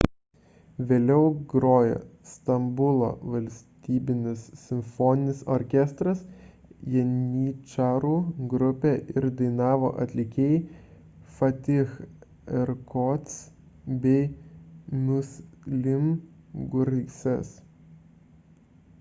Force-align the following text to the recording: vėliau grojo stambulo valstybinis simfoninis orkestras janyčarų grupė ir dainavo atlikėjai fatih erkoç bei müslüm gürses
vėliau 0.91 1.25
grojo 1.49 1.97
stambulo 2.29 3.09
valstybinis 3.33 4.45
simfoninis 4.61 5.43
orkestras 5.55 6.23
janyčarų 6.95 8.13
grupė 8.55 8.95
ir 9.15 9.27
dainavo 9.43 9.91
atlikėjai 10.07 10.57
fatih 11.37 11.95
erkoç 12.63 13.37
bei 14.07 14.27
müslüm 15.05 16.11
gürses 16.75 17.55